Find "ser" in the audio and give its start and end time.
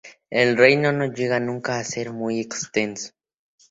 1.83-2.11